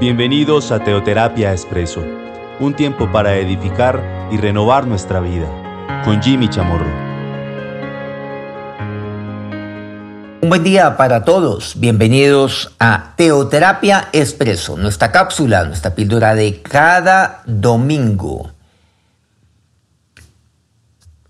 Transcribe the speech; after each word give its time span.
Bienvenidos 0.00 0.72
a 0.72 0.82
Teoterapia 0.82 1.52
Expreso, 1.52 2.02
un 2.58 2.74
tiempo 2.74 3.12
para 3.12 3.36
edificar 3.36 4.02
y 4.32 4.38
renovar 4.38 4.86
nuestra 4.86 5.20
vida, 5.20 5.46
con 6.06 6.22
Jimmy 6.22 6.48
Chamorro. 6.48 6.86
Un 10.40 10.48
buen 10.48 10.64
día 10.64 10.96
para 10.96 11.22
todos, 11.26 11.78
bienvenidos 11.78 12.74
a 12.78 13.12
Teoterapia 13.16 14.08
Expreso, 14.14 14.78
nuestra 14.78 15.12
cápsula, 15.12 15.64
nuestra 15.64 15.94
píldora 15.94 16.34
de 16.34 16.62
cada 16.62 17.42
domingo. 17.44 18.52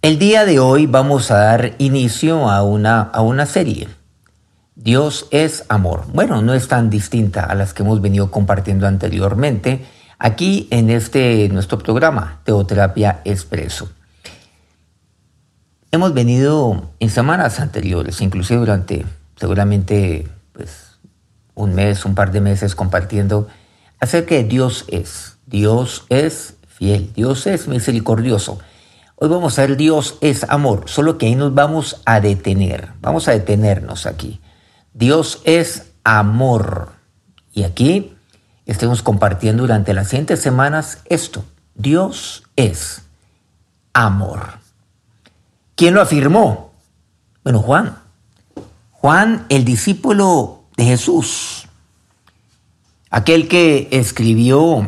El 0.01 0.21
día 0.21 0.45
de 0.45 0.61
hoy 0.61 0.87
vamos 0.87 1.33
a 1.33 1.39
dar 1.39 1.73
inicio 1.79 2.49
a 2.49 2.63
una, 2.63 3.01
a 3.01 3.21
una 3.21 3.47
serie 3.47 3.89
Dios 4.83 5.27
es 5.31 5.67
amor. 5.69 6.07
Bueno, 6.15 6.41
no 6.41 6.55
es 6.55 6.67
tan 6.67 6.89
distinta 6.89 7.45
a 7.45 7.55
las 7.55 7.75
que 7.75 7.83
hemos 7.83 8.01
venido 8.01 8.31
compartiendo 8.31 8.87
anteriormente 8.87 9.85
aquí 10.19 10.69
en 10.71 10.89
este 10.89 11.51
nuestro 11.51 11.77
programa 11.77 12.41
Teoterapia 12.45 13.21
Expreso. 13.27 13.91
Hemos 15.91 16.15
venido 16.15 16.93
en 16.99 17.11
semanas 17.11 17.61
anteriores, 17.61 18.23
inclusive 18.23 18.61
durante 18.61 19.05
seguramente 19.37 20.27
pues 20.55 20.99
un 21.55 21.75
mes, 21.75 22.07
un 22.07 22.15
par 22.15 22.33
de 22.33 22.41
meses 22.41 22.75
compartiendo 22.75 23.49
acerca 23.99 24.35
de 24.35 24.45
Dios 24.45 24.87
es. 24.89 25.37
Dios 25.45 26.07
es 26.09 26.55
fiel, 26.67 27.13
Dios 27.13 27.47
es 27.47 27.69
misericordioso. 27.69 28.59
Hoy 29.17 29.29
vamos 29.29 29.59
a 29.59 29.67
ver 29.67 29.77
Dios 29.77 30.17
es 30.23 30.47
amor, 30.49 30.85
solo 30.87 31.19
que 31.19 31.27
ahí 31.27 31.35
nos 31.35 31.53
vamos 31.53 32.01
a 32.07 32.21
detener, 32.21 32.93
vamos 33.03 33.29
a 33.29 33.33
detenernos 33.33 34.07
aquí. 34.07 34.40
Dios 34.93 35.41
es 35.45 35.93
amor. 36.05 36.93
Y 37.53 37.65
aquí 37.65 38.15
estemos 38.67 39.03
compartiendo 39.03 39.63
durante 39.63 39.95
las 39.95 40.09
siguientes 40.09 40.41
semanas 40.41 40.99
esto. 41.07 41.45
Dios 41.75 42.45
es 42.57 43.03
amor. 43.93 44.59
¿Quién 45.77 45.95
lo 45.95 46.03
afirmó? 46.03 46.73
Bueno, 47.43 47.61
Juan. 47.61 47.97
Juan, 48.93 49.47
el 49.49 49.65
discípulo 49.65 50.65
de 50.77 50.85
Jesús. 50.85 51.67
Aquel 53.11 53.49
que 53.49 53.89
escribió 53.91 54.87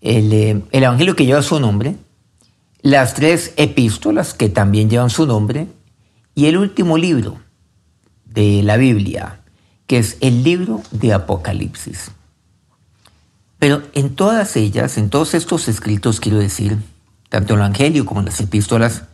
el, 0.00 0.32
eh, 0.32 0.62
el 0.70 0.82
Evangelio 0.82 1.14
que 1.14 1.26
lleva 1.26 1.42
su 1.42 1.60
nombre, 1.60 1.96
las 2.80 3.14
tres 3.14 3.52
epístolas 3.56 4.32
que 4.32 4.48
también 4.48 4.88
llevan 4.88 5.10
su 5.10 5.26
nombre, 5.26 5.68
y 6.34 6.46
el 6.46 6.56
último 6.56 6.98
libro, 6.98 7.38
de 8.26 8.62
la 8.62 8.76
Biblia, 8.76 9.40
que 9.86 9.98
es 9.98 10.18
el 10.20 10.42
libro 10.42 10.82
de 10.90 11.14
Apocalipsis. 11.14 12.10
Pero 13.58 13.82
en 13.94 14.14
todas 14.14 14.56
ellas, 14.56 14.98
en 14.98 15.08
todos 15.08 15.34
estos 15.34 15.68
escritos, 15.68 16.20
quiero 16.20 16.38
decir, 16.38 16.78
tanto 17.28 17.54
el 17.54 17.60
Evangelio 17.60 18.04
como 18.04 18.22
las 18.22 18.40
epístolas, 18.40 19.04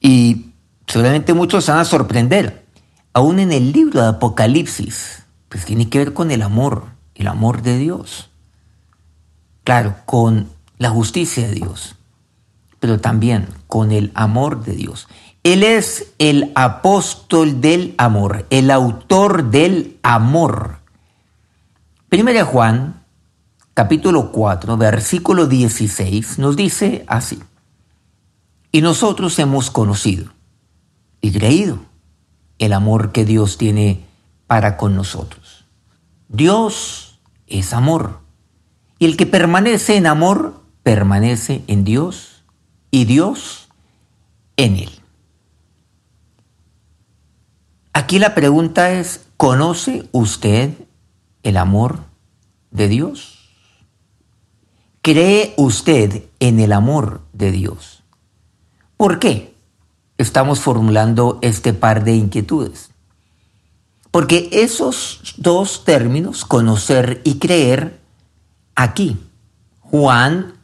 y 0.00 0.52
seguramente 0.86 1.34
muchos 1.34 1.66
van 1.68 1.78
a 1.78 1.84
sorprender, 1.84 2.64
aún 3.12 3.38
en 3.38 3.52
el 3.52 3.72
libro 3.72 4.02
de 4.02 4.08
Apocalipsis, 4.08 5.22
pues 5.48 5.64
tiene 5.64 5.88
que 5.88 5.98
ver 5.98 6.12
con 6.12 6.30
el 6.30 6.42
amor, 6.42 6.86
el 7.14 7.28
amor 7.28 7.62
de 7.62 7.78
Dios. 7.78 8.30
Claro, 9.64 9.96
con 10.06 10.48
la 10.78 10.90
justicia 10.90 11.46
de 11.46 11.54
Dios, 11.54 11.96
pero 12.80 12.98
también 12.98 13.46
con 13.70 13.92
el 13.92 14.12
amor 14.14 14.62
de 14.62 14.72
Dios. 14.72 15.08
Él 15.42 15.62
es 15.62 16.12
el 16.18 16.52
apóstol 16.54 17.62
del 17.62 17.94
amor, 17.96 18.46
el 18.50 18.70
autor 18.70 19.50
del 19.50 19.98
amor. 20.02 20.80
Primera 22.10 22.44
Juan, 22.44 23.02
capítulo 23.72 24.32
4, 24.32 24.76
versículo 24.76 25.46
16, 25.46 26.38
nos 26.38 26.56
dice 26.56 27.04
así. 27.06 27.40
Y 28.70 28.82
nosotros 28.82 29.38
hemos 29.38 29.70
conocido 29.70 30.30
y 31.22 31.32
creído 31.32 31.78
el 32.58 32.74
amor 32.74 33.10
que 33.10 33.24
Dios 33.24 33.56
tiene 33.56 34.04
para 34.46 34.76
con 34.76 34.94
nosotros. 34.94 35.64
Dios 36.28 37.18
es 37.46 37.72
amor. 37.72 38.20
Y 38.98 39.06
el 39.06 39.16
que 39.16 39.24
permanece 39.24 39.96
en 39.96 40.06
amor, 40.06 40.60
permanece 40.82 41.64
en 41.66 41.84
Dios 41.84 42.29
y 42.90 43.04
Dios 43.04 43.68
en 44.56 44.76
él. 44.76 44.90
Aquí 47.92 48.18
la 48.18 48.34
pregunta 48.34 48.92
es, 48.92 49.26
¿conoce 49.36 50.08
usted 50.12 50.74
el 51.42 51.56
amor 51.56 52.04
de 52.70 52.88
Dios? 52.88 53.38
¿Cree 55.02 55.54
usted 55.56 56.24
en 56.40 56.60
el 56.60 56.72
amor 56.72 57.22
de 57.32 57.50
Dios? 57.50 58.02
¿Por 58.96 59.18
qué 59.18 59.54
estamos 60.18 60.60
formulando 60.60 61.38
este 61.42 61.72
par 61.72 62.04
de 62.04 62.14
inquietudes? 62.14 62.90
Porque 64.10 64.48
esos 64.52 65.34
dos 65.36 65.84
términos, 65.84 66.44
conocer 66.44 67.22
y 67.24 67.38
creer, 67.38 68.00
aquí 68.74 69.16
Juan 69.80 70.59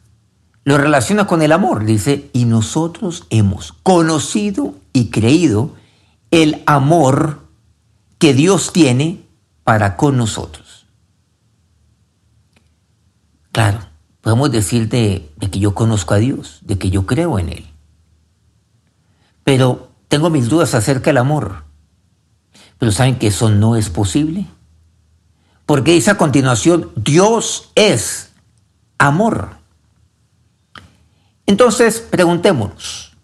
lo 0.67 0.77
relaciona 0.77 1.27
con 1.27 1.41
el 1.41 1.53
amor. 1.53 1.85
Dice, 1.85 2.29
y 2.33 2.43
nosotros 2.43 3.25
hemos 3.29 3.71
conocido 3.71 4.75
y 4.91 5.11
creído 5.11 5.75
el 6.29 6.61
amor 6.65 7.39
que 8.17 8.33
Dios 8.33 8.73
tiene 8.73 9.23
para 9.63 9.95
con 9.95 10.17
nosotros. 10.17 10.85
Claro, 13.53 13.79
podemos 14.19 14.51
decir 14.51 14.89
de, 14.89 15.31
que 15.39 15.57
yo 15.59 15.73
conozco 15.73 16.13
a 16.13 16.17
Dios, 16.17 16.59
de 16.63 16.77
que 16.77 16.89
yo 16.89 17.05
creo 17.05 17.39
en 17.39 17.47
Él. 17.47 17.65
Pero 19.45 19.87
tengo 20.09 20.29
mis 20.29 20.49
dudas 20.49 20.75
acerca 20.75 21.11
del 21.11 21.19
amor. 21.19 21.63
Pero 22.77 22.91
¿saben 22.91 23.17
que 23.17 23.27
eso 23.27 23.49
no 23.49 23.77
es 23.77 23.89
posible? 23.89 24.47
Porque 25.65 25.93
dice 25.93 26.11
a 26.11 26.17
continuación, 26.17 26.91
Dios 26.97 27.71
es 27.75 28.33
amor. 28.97 29.65
Entonces, 31.47 31.99
preguntémonos, 31.99 33.17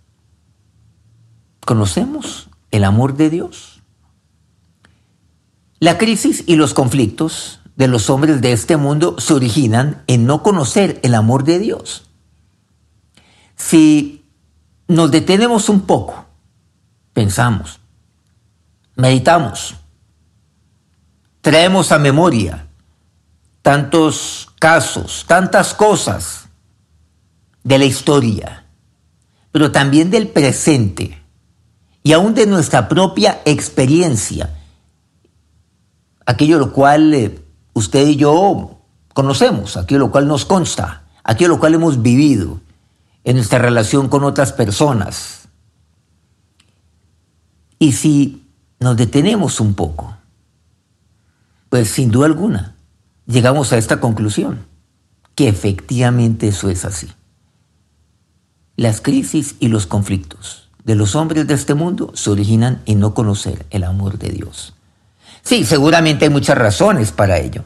¿conocemos 1.65 2.49
el 2.73 2.83
amor 2.85 3.15
de 3.15 3.29
Dios. 3.29 3.83
La 5.79 5.99
crisis 5.99 6.43
y 6.47 6.55
los 6.55 6.73
conflictos 6.73 7.59
de 7.75 7.87
los 7.87 8.09
hombres 8.09 8.41
de 8.41 8.51
este 8.51 8.77
mundo 8.77 9.19
se 9.19 9.35
originan 9.35 10.03
en 10.07 10.25
no 10.25 10.41
conocer 10.41 10.99
el 11.03 11.13
amor 11.13 11.43
de 11.43 11.59
Dios. 11.59 12.09
Si 13.55 14.25
nos 14.87 15.11
detenemos 15.11 15.69
un 15.69 15.81
poco, 15.81 16.25
pensamos, 17.13 17.79
meditamos, 18.95 19.75
traemos 21.41 21.91
a 21.91 21.99
memoria 21.99 22.67
tantos 23.61 24.49
casos, 24.57 25.25
tantas 25.27 25.75
cosas 25.75 26.42
de 27.63 27.77
la 27.77 27.85
historia, 27.85 28.65
pero 29.51 29.71
también 29.71 30.09
del 30.09 30.27
presente 30.27 31.21
y 32.03 32.11
aún 32.11 32.33
de 32.33 32.45
nuestra 32.45 32.89
propia 32.89 33.41
experiencia, 33.45 34.57
aquello 36.25 36.59
lo 36.59 36.73
cual 36.73 37.13
eh, 37.13 37.39
usted 37.73 38.07
y 38.07 38.17
yo 38.17 38.81
conocemos, 39.13 39.77
aquello 39.77 39.99
lo 39.99 40.11
cual 40.11 40.27
nos 40.27 40.45
consta, 40.45 41.03
aquello 41.23 41.49
lo 41.49 41.59
cual 41.59 41.75
hemos 41.75 42.01
vivido 42.01 42.59
en 43.23 43.37
nuestra 43.37 43.59
relación 43.59 44.09
con 44.09 44.23
otras 44.23 44.51
personas. 44.51 45.47
Y 47.79 47.93
si 47.93 48.47
nos 48.79 48.97
detenemos 48.97 49.59
un 49.59 49.73
poco, 49.73 50.17
pues 51.69 51.89
sin 51.89 52.11
duda 52.11 52.25
alguna 52.25 52.75
llegamos 53.25 53.71
a 53.71 53.77
esta 53.77 53.99
conclusión, 53.99 54.65
que 55.35 55.47
efectivamente 55.47 56.49
eso 56.49 56.69
es 56.69 56.85
así. 56.85 57.09
Las 58.75 59.01
crisis 59.01 59.55
y 59.59 59.67
los 59.67 59.85
conflictos 59.85 60.63
de 60.83 60.95
los 60.95 61.15
hombres 61.15 61.47
de 61.47 61.53
este 61.53 61.73
mundo 61.73 62.11
se 62.15 62.29
originan 62.29 62.81
en 62.85 62.99
no 62.99 63.13
conocer 63.13 63.65
el 63.69 63.83
amor 63.83 64.17
de 64.17 64.29
Dios. 64.29 64.73
Sí, 65.41 65.63
seguramente 65.63 66.25
hay 66.25 66.31
muchas 66.31 66.57
razones 66.57 67.11
para 67.11 67.37
ello. 67.37 67.63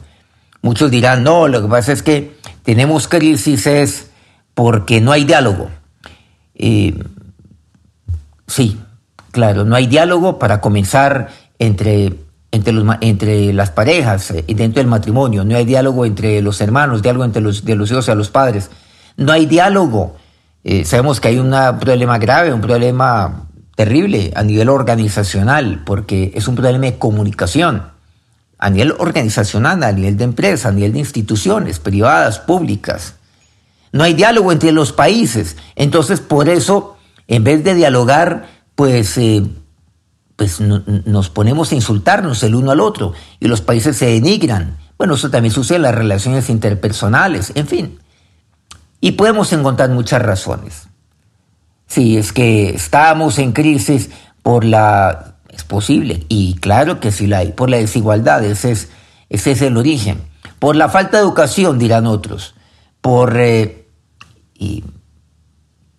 Muchos 0.62 0.90
dirán, 0.90 1.22
no, 1.22 1.48
lo 1.48 1.62
que 1.62 1.68
pasa 1.68 1.92
es 1.92 2.02
que 2.02 2.36
tenemos 2.62 3.08
crisis 3.08 3.66
es 3.66 4.10
porque 4.54 5.00
no 5.00 5.12
hay 5.12 5.24
diálogo. 5.24 5.70
sí, 8.46 8.78
claro, 9.30 9.64
no 9.64 9.76
hay 9.76 9.86
diálogo 9.86 10.38
para 10.38 10.60
comenzar 10.60 11.28
entre, 11.58 12.14
entre, 12.50 13.52
las 13.52 13.70
parejas 13.70 14.34
y 14.46 14.54
dentro 14.54 14.80
del 14.80 14.88
matrimonio. 14.88 15.44
No 15.44 15.56
hay 15.56 15.64
diálogo 15.64 16.04
entre 16.04 16.42
los 16.42 16.60
hermanos, 16.60 17.02
diálogo 17.02 17.24
entre 17.24 17.40
los, 17.40 17.64
de 17.64 17.76
los 17.76 17.90
hijos 17.90 18.08
y 18.08 18.14
los 18.14 18.30
padres. 18.30 18.70
No 19.16 19.32
hay 19.32 19.46
diálogo 19.46 20.16
eh, 20.64 20.84
sabemos 20.84 21.20
que 21.20 21.28
hay 21.28 21.38
un 21.38 21.50
problema 21.80 22.18
grave, 22.18 22.52
un 22.52 22.60
problema 22.60 23.48
terrible 23.74 24.32
a 24.34 24.42
nivel 24.42 24.68
organizacional, 24.68 25.82
porque 25.86 26.32
es 26.34 26.48
un 26.48 26.56
problema 26.56 26.86
de 26.86 26.98
comunicación. 26.98 27.96
a 28.60 28.70
nivel 28.70 28.92
organizacional, 28.98 29.84
a 29.84 29.92
nivel 29.92 30.16
de 30.16 30.24
empresa, 30.24 30.70
a 30.70 30.72
nivel 30.72 30.92
de 30.92 30.98
instituciones 30.98 31.78
privadas, 31.78 32.40
públicas. 32.40 33.14
No 33.92 34.02
hay 34.02 34.14
diálogo 34.14 34.50
entre 34.50 34.72
los 34.72 34.92
países. 34.92 35.56
Entonces, 35.76 36.20
por 36.20 36.48
eso, 36.48 36.96
en 37.28 37.44
vez 37.44 37.62
de 37.62 37.74
dialogar, 37.74 38.48
pues, 38.74 39.16
eh, 39.16 39.46
pues 40.34 40.60
nos 40.60 41.30
ponemos 41.30 41.70
a 41.70 41.74
insultarnos 41.76 42.42
el 42.42 42.54
uno 42.54 42.70
al 42.70 42.80
otro 42.80 43.12
y 43.38 43.46
los 43.46 43.60
países 43.60 43.96
se 43.96 44.06
denigran. 44.06 44.76
Bueno, 44.96 45.14
eso 45.14 45.30
también 45.30 45.54
sucede 45.54 45.76
en 45.76 45.82
las 45.82 45.94
relaciones 45.94 46.50
interpersonales, 46.50 47.52
en 47.54 47.66
fin. 47.66 47.98
Y 49.00 49.12
podemos 49.12 49.52
encontrar 49.52 49.90
muchas 49.90 50.22
razones. 50.22 50.88
Si 51.86 52.16
es 52.16 52.32
que 52.32 52.70
estamos 52.70 53.38
en 53.38 53.52
crisis 53.52 54.10
por 54.42 54.64
la 54.64 55.36
es 55.50 55.64
posible, 55.64 56.24
y 56.28 56.54
claro 56.56 57.00
que 57.00 57.10
sí 57.10 57.26
la 57.26 57.38
hay, 57.38 57.52
por 57.52 57.68
la 57.68 57.78
desigualdad, 57.78 58.44
ese 58.44 58.70
es, 58.70 58.90
ese 59.28 59.52
es 59.52 59.62
el 59.62 59.76
origen. 59.76 60.22
Por 60.58 60.76
la 60.76 60.88
falta 60.88 61.16
de 61.16 61.24
educación, 61.24 61.78
dirán 61.78 62.06
otros. 62.06 62.54
Por, 63.00 63.36
eh, 63.38 63.86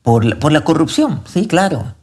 por, 0.02 0.52
la 0.52 0.62
corrupción, 0.62 1.22
sí, 1.26 1.48
claro. 1.48 1.94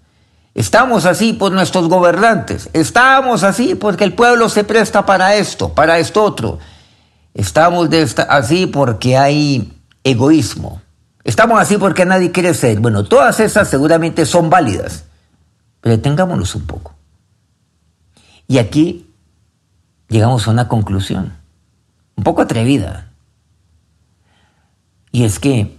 Estamos 0.54 1.04
así 1.04 1.32
por 1.32 1.52
nuestros 1.52 1.88
gobernantes. 1.88 2.70
Estamos 2.72 3.42
así 3.42 3.74
porque 3.74 4.04
el 4.04 4.14
pueblo 4.14 4.48
se 4.48 4.64
presta 4.64 5.04
para 5.04 5.34
esto, 5.34 5.74
para 5.74 5.98
esto 5.98 6.22
otro. 6.22 6.58
Estamos 7.34 7.88
así 8.28 8.66
porque 8.66 9.16
hay 9.16 9.72
egoísmo. 10.02 10.80
Estamos 11.26 11.60
así 11.60 11.76
porque 11.76 12.04
nadie 12.06 12.30
quiere 12.30 12.54
ser. 12.54 12.78
Bueno, 12.78 13.02
todas 13.02 13.40
esas 13.40 13.68
seguramente 13.68 14.24
son 14.24 14.48
válidas. 14.48 15.06
Pero 15.80 15.96
detengámonos 15.96 16.54
un 16.54 16.66
poco. 16.66 16.94
Y 18.46 18.58
aquí 18.58 19.10
llegamos 20.08 20.46
a 20.46 20.52
una 20.52 20.68
conclusión, 20.68 21.36
un 22.14 22.22
poco 22.22 22.42
atrevida. 22.42 23.10
Y 25.10 25.24
es 25.24 25.40
que 25.40 25.76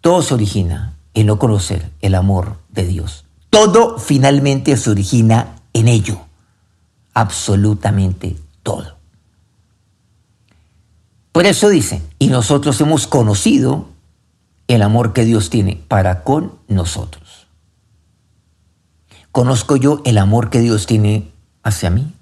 todo 0.00 0.22
se 0.22 0.32
origina 0.32 0.94
en 1.12 1.26
no 1.26 1.38
conocer 1.38 1.90
el 2.00 2.14
amor 2.14 2.56
de 2.70 2.86
Dios. 2.86 3.26
Todo 3.50 3.98
finalmente 3.98 4.78
se 4.78 4.90
origina 4.90 5.56
en 5.74 5.88
ello. 5.88 6.20
Absolutamente 7.12 8.38
todo. 8.62 8.96
Por 11.32 11.44
eso 11.44 11.68
dice, 11.68 12.00
y 12.18 12.28
nosotros 12.28 12.80
hemos 12.80 13.06
conocido 13.06 13.92
el 14.68 14.82
amor 14.82 15.12
que 15.12 15.24
Dios 15.24 15.50
tiene 15.50 15.82
para 15.88 16.22
con 16.24 16.58
nosotros. 16.68 17.46
Conozco 19.32 19.76
yo 19.76 20.00
el 20.04 20.18
amor 20.18 20.50
que 20.50 20.60
Dios 20.60 20.86
tiene 20.86 21.32
hacia 21.62 21.90
mí. 21.90 22.14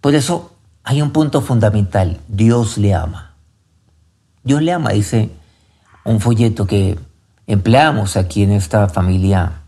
Por 0.00 0.14
eso 0.14 0.52
hay 0.84 1.02
un 1.02 1.10
punto 1.10 1.40
fundamental, 1.40 2.20
Dios 2.28 2.78
le 2.78 2.94
ama. 2.94 3.34
Dios 4.44 4.62
le 4.62 4.72
ama, 4.72 4.90
dice 4.90 5.30
un 6.04 6.20
folleto 6.20 6.66
que 6.66 6.98
empleamos 7.46 8.16
aquí 8.16 8.42
en 8.42 8.52
esta 8.52 8.88
familia, 8.88 9.62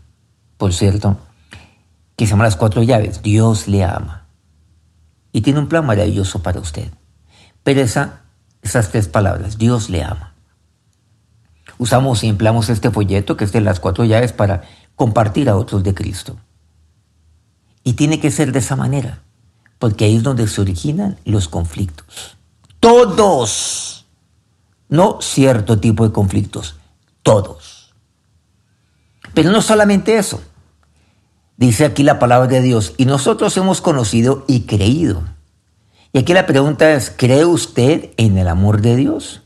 por 0.57 0.73
cierto, 0.73 1.17
que 2.15 2.25
se 2.25 2.31
llama 2.31 2.45
Las 2.45 2.55
Cuatro 2.55 2.83
Llaves, 2.83 3.21
Dios 3.21 3.67
le 3.67 3.83
ama. 3.83 4.25
Y 5.31 5.41
tiene 5.41 5.59
un 5.59 5.67
plan 5.67 5.85
maravilloso 5.85 6.41
para 6.41 6.59
usted. 6.59 6.89
Pero 7.63 7.81
esa, 7.81 8.21
esas 8.61 8.89
tres 8.89 9.07
palabras, 9.07 9.57
Dios 9.57 9.89
le 9.89 10.03
ama. 10.03 10.28
Usamos 11.79 12.25
y 12.25 12.27
empleamos 12.27 12.69
este 12.69 12.91
folleto 12.91 13.37
que 13.37 13.45
es 13.45 13.53
de 13.53 13.61
las 13.61 13.79
cuatro 13.79 14.03
llaves 14.03 14.33
para 14.33 14.63
compartir 14.95 15.49
a 15.49 15.55
otros 15.55 15.81
de 15.81 15.93
Cristo. 15.93 16.35
Y 17.85 17.93
tiene 17.93 18.19
que 18.19 18.31
ser 18.31 18.51
de 18.51 18.59
esa 18.59 18.75
manera, 18.75 19.23
porque 19.79 20.03
ahí 20.03 20.17
es 20.17 20.23
donde 20.23 20.45
se 20.49 20.59
originan 20.59 21.17
los 21.23 21.47
conflictos. 21.47 22.37
Todos, 22.81 24.05
no 24.89 25.19
cierto 25.21 25.79
tipo 25.79 26.05
de 26.05 26.11
conflictos, 26.11 26.75
todos. 27.23 27.95
Pero 29.33 29.49
no 29.49 29.61
solamente 29.61 30.17
eso. 30.17 30.41
Dice 31.55 31.85
aquí 31.85 32.03
la 32.03 32.19
palabra 32.19 32.47
de 32.47 32.61
Dios, 32.61 32.93
y 32.97 33.05
nosotros 33.05 33.55
hemos 33.55 33.79
conocido 33.79 34.43
y 34.49 34.63
creído. 34.63 35.23
Y 36.11 36.19
aquí 36.19 36.33
la 36.33 36.45
pregunta 36.45 36.91
es, 36.91 37.09
¿cree 37.09 37.45
usted 37.45 38.11
en 38.17 38.37
el 38.37 38.49
amor 38.49 38.81
de 38.81 38.97
Dios? 38.97 39.43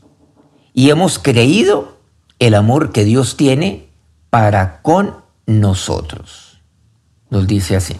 Y 0.72 0.90
hemos 0.90 1.20
creído 1.20 1.93
el 2.46 2.54
amor 2.54 2.92
que 2.92 3.06
Dios 3.06 3.38
tiene 3.38 3.88
para 4.28 4.82
con 4.82 5.22
nosotros. 5.46 6.60
Nos 7.30 7.46
dice 7.46 7.74
así. 7.74 7.96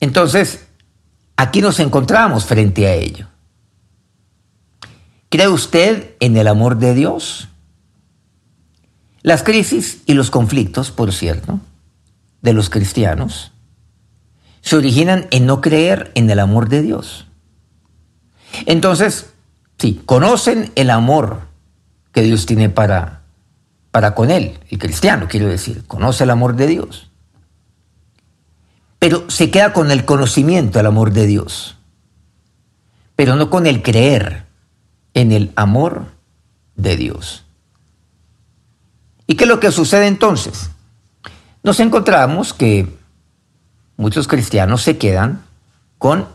Entonces, 0.00 0.66
aquí 1.36 1.60
nos 1.60 1.78
encontramos 1.78 2.44
frente 2.44 2.88
a 2.88 2.94
ello. 2.94 3.28
¿Cree 5.28 5.46
usted 5.46 6.16
en 6.18 6.36
el 6.36 6.48
amor 6.48 6.76
de 6.78 6.94
Dios? 6.94 7.48
Las 9.22 9.44
crisis 9.44 10.02
y 10.06 10.14
los 10.14 10.32
conflictos, 10.32 10.90
por 10.90 11.12
cierto, 11.12 11.60
de 12.40 12.52
los 12.52 12.68
cristianos, 12.68 13.52
se 14.60 14.74
originan 14.74 15.28
en 15.30 15.46
no 15.46 15.60
creer 15.60 16.10
en 16.16 16.28
el 16.28 16.40
amor 16.40 16.68
de 16.68 16.82
Dios. 16.82 17.28
Entonces, 18.66 19.34
sí, 19.78 20.02
conocen 20.04 20.72
el 20.74 20.90
amor 20.90 21.51
que 22.12 22.22
Dios 22.22 22.46
tiene 22.46 22.68
para, 22.68 23.22
para 23.90 24.14
con 24.14 24.30
él, 24.30 24.58
el 24.70 24.78
cristiano, 24.78 25.26
quiero 25.28 25.48
decir, 25.48 25.84
conoce 25.86 26.24
el 26.24 26.30
amor 26.30 26.56
de 26.56 26.66
Dios 26.66 27.12
pero 29.02 29.28
se 29.28 29.50
queda 29.50 29.72
con 29.72 29.90
el 29.90 30.04
conocimiento 30.04 30.78
del 30.78 30.86
amor 30.86 31.12
de 31.12 31.26
Dios, 31.26 31.74
pero 33.16 33.34
no 33.34 33.50
con 33.50 33.66
el 33.66 33.82
creer 33.82 34.46
en 35.12 35.32
el 35.32 35.50
amor 35.56 36.06
de 36.76 36.96
Dios. 36.96 37.42
¿Y 39.26 39.34
qué 39.34 39.42
es 39.42 39.48
lo 39.48 39.58
que 39.58 39.72
sucede 39.72 40.06
entonces? 40.06 40.70
Nos 41.64 41.80
encontramos 41.80 42.54
que 42.54 42.96
muchos 43.96 44.28
cristianos 44.28 44.82
se 44.82 44.98
quedan 44.98 45.42
con 45.98 46.28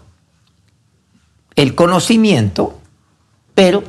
el 1.55 1.73
conocimiento, 1.73 2.81
pero 3.55 3.81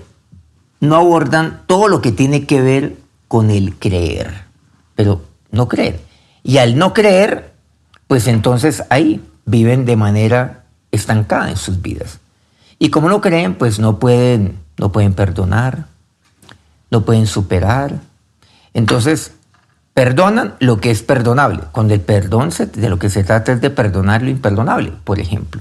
no 0.80 0.96
abordan 0.96 1.62
todo 1.66 1.88
lo 1.88 2.00
que 2.00 2.12
tiene 2.12 2.46
que 2.46 2.60
ver 2.60 2.96
con 3.26 3.50
el 3.50 3.76
creer, 3.76 4.44
pero 4.94 5.22
no 5.50 5.68
creer. 5.68 6.00
Y 6.42 6.58
al 6.58 6.78
no 6.78 6.94
creer, 6.94 7.52
pues 8.06 8.26
entonces 8.26 8.82
ahí 8.90 9.22
viven 9.44 9.84
de 9.84 9.96
manera 9.96 10.64
estancada 10.90 11.50
en 11.50 11.56
sus 11.56 11.82
vidas. 11.82 12.20
Y 12.78 12.90
como 12.90 13.08
no 13.08 13.20
creen, 13.20 13.54
pues 13.54 13.78
no 13.78 13.98
pueden, 13.98 14.58
no 14.76 14.92
pueden 14.92 15.14
perdonar, 15.14 15.86
no 16.90 17.04
pueden 17.04 17.26
superar. 17.26 18.00
Entonces, 18.72 19.32
perdonan 19.94 20.54
lo 20.60 20.80
que 20.80 20.90
es 20.90 21.02
perdonable. 21.02 21.62
Cuando 21.72 21.94
el 21.94 22.00
perdón 22.00 22.50
de 22.50 22.88
lo 22.88 22.98
que 22.98 23.10
se 23.10 23.24
trata 23.24 23.52
es 23.52 23.60
de 23.60 23.70
perdonar 23.70 24.22
lo 24.22 24.30
imperdonable, 24.30 24.92
por 25.04 25.18
ejemplo. 25.18 25.60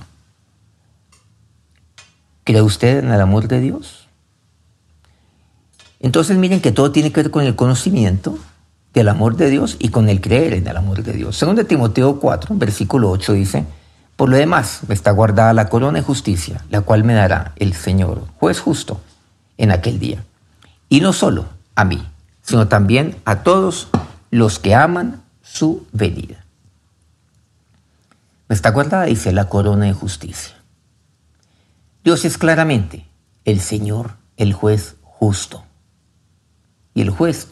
¿Cree 2.43 2.61
usted 2.61 2.99
en 2.99 3.11
el 3.11 3.19
amor 3.19 3.47
de 3.47 3.59
Dios? 3.59 4.06
Entonces 5.99 6.37
miren 6.37 6.61
que 6.61 6.71
todo 6.71 6.91
tiene 6.91 7.11
que 7.11 7.23
ver 7.23 7.31
con 7.31 7.43
el 7.43 7.55
conocimiento, 7.55 8.37
del 8.97 9.09
amor 9.09 9.35
de 9.35 9.51
Dios 9.51 9.77
y 9.79 9.89
con 9.89 10.09
el 10.09 10.21
creer 10.21 10.55
en 10.55 10.67
el 10.67 10.75
amor 10.75 11.03
de 11.03 11.13
Dios. 11.13 11.37
Según 11.37 11.55
de 11.55 11.63
Timoteo 11.63 12.19
4, 12.19 12.55
versículo 12.55 13.11
8 13.11 13.33
dice, 13.33 13.63
por 14.15 14.27
lo 14.27 14.37
demás 14.37 14.81
está 14.89 15.11
guardada 15.11 15.53
la 15.53 15.69
corona 15.69 15.99
de 15.99 16.03
justicia, 16.03 16.65
la 16.71 16.81
cual 16.81 17.03
me 17.03 17.13
dará 17.13 17.53
el 17.57 17.75
Señor, 17.75 18.23
juez 18.39 18.59
justo, 18.59 18.99
en 19.59 19.71
aquel 19.71 19.99
día. 19.99 20.23
Y 20.89 21.01
no 21.01 21.13
solo 21.13 21.45
a 21.75 21.85
mí, 21.85 22.03
sino 22.41 22.67
también 22.67 23.15
a 23.23 23.43
todos 23.43 23.89
los 24.31 24.57
que 24.57 24.73
aman 24.73 25.21
su 25.43 25.85
venida. 25.91 26.43
Está 28.49 28.71
guardada, 28.71 29.03
dice, 29.03 29.31
la 29.31 29.47
corona 29.47 29.85
de 29.85 29.93
justicia. 29.93 30.55
Dios 32.03 32.25
es 32.25 32.39
claramente 32.39 33.05
el 33.45 33.59
Señor, 33.59 34.13
el 34.37 34.53
juez 34.53 34.95
justo. 35.03 35.66
Y 36.97 37.01
el 37.01 37.11
juez 37.11 37.47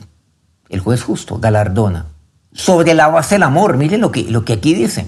el 0.70 0.80
juez 0.80 1.04
justo 1.04 1.38
galardona 1.38 2.08
sobre 2.52 2.96
la 2.96 3.10
base 3.10 3.36
del 3.36 3.44
amor. 3.44 3.78
Miren 3.78 4.02
lo 4.02 4.12
que, 4.12 4.24
lo 4.24 4.44
que 4.44 4.54
aquí 4.54 4.74
dice. 4.74 5.06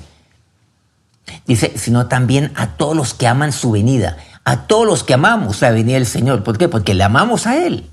Dice, 1.48 1.74
sino 1.76 2.06
también 2.06 2.52
a 2.56 2.78
todos 2.78 2.96
los 2.96 3.16
que 3.16 3.26
aman 3.26 3.52
su 3.52 3.72
venida, 3.72 4.18
a 4.44 4.68
todos 4.68 4.86
los 4.86 5.04
que 5.04 5.16
amamos 5.16 5.60
la 5.62 5.72
venida 5.72 5.96
del 5.96 6.06
Señor. 6.06 6.44
¿Por 6.44 6.60
qué? 6.60 6.70
Porque 6.70 6.94
le 6.94 7.04
amamos 7.04 7.48
a 7.48 7.66
Él. 7.66 7.90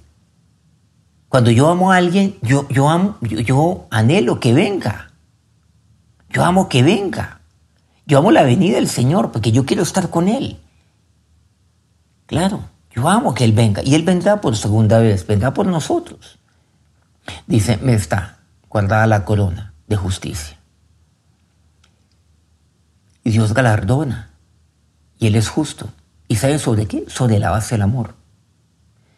Cuando 1.30 1.50
yo 1.50 1.70
amo 1.70 1.92
a 1.92 1.96
alguien, 1.96 2.36
yo, 2.42 2.68
yo, 2.68 3.16
yo, 3.22 3.40
yo 3.40 3.86
anhelo 3.90 4.38
que 4.38 4.52
venga. 4.52 5.12
Yo 6.28 6.44
amo 6.44 6.68
que 6.68 6.82
venga. 6.82 7.40
Yo 8.04 8.18
amo 8.18 8.30
la 8.30 8.42
venida 8.42 8.74
del 8.74 8.90
Señor 8.90 9.32
porque 9.32 9.50
yo 9.50 9.64
quiero 9.64 9.82
estar 9.82 10.10
con 10.10 10.28
Él. 10.28 10.60
Claro, 12.26 12.68
yo 12.94 13.08
amo 13.08 13.34
que 13.34 13.44
Él 13.44 13.52
venga. 13.52 13.82
Y 13.82 13.94
Él 13.94 14.02
vendrá 14.02 14.40
por 14.40 14.56
segunda 14.56 14.98
vez, 14.98 15.26
vendrá 15.26 15.52
por 15.52 15.66
nosotros. 15.66 16.38
Dice, 17.46 17.78
me 17.78 17.94
está 17.94 18.38
guardada 18.68 19.06
la 19.06 19.24
corona 19.24 19.74
de 19.86 19.96
justicia. 19.96 20.58
Y 23.22 23.30
Dios 23.30 23.54
galardona 23.54 24.30
Y 25.18 25.26
Él 25.26 25.34
es 25.34 25.48
justo. 25.48 25.88
¿Y 26.28 26.36
saben 26.36 26.58
sobre 26.58 26.86
qué? 26.86 27.04
Sobre 27.08 27.38
la 27.38 27.50
base 27.50 27.74
del 27.74 27.82
amor. 27.82 28.14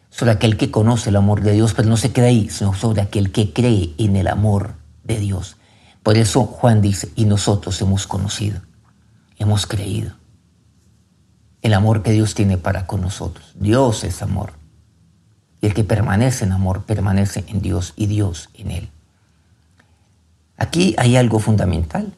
Sobre 0.09 0.31
aquel 0.31 0.57
que 0.57 0.71
conoce 0.71 1.09
el 1.09 1.15
amor 1.15 1.41
de 1.41 1.51
Dios, 1.53 1.73
pero 1.73 1.87
no 1.87 1.97
se 1.97 2.11
queda 2.11 2.27
ahí, 2.27 2.49
sino 2.49 2.73
sobre 2.73 3.01
aquel 3.01 3.31
que 3.31 3.53
cree 3.53 3.93
en 3.97 4.15
el 4.15 4.27
amor 4.27 4.75
de 5.03 5.19
Dios. 5.19 5.57
Por 6.01 6.17
eso 6.17 6.45
Juan 6.45 6.81
dice, 6.81 7.11
y 7.15 7.25
nosotros 7.25 7.79
hemos 7.81 8.07
conocido, 8.07 8.61
hemos 9.37 9.67
creído 9.67 10.13
el 11.61 11.73
amor 11.73 12.03
que 12.03 12.11
Dios 12.11 12.35
tiene 12.35 12.57
para 12.57 12.87
con 12.87 13.01
nosotros. 13.01 13.53
Dios 13.55 14.03
es 14.03 14.21
amor. 14.21 14.53
Y 15.61 15.67
el 15.67 15.73
que 15.73 15.83
permanece 15.83 16.45
en 16.45 16.51
amor 16.51 16.83
permanece 16.83 17.43
en 17.47 17.61
Dios 17.61 17.93
y 17.95 18.05
Dios 18.05 18.49
en 18.53 18.71
él. 18.71 18.89
Aquí 20.57 20.95
hay 20.97 21.15
algo 21.15 21.39
fundamental. 21.39 22.13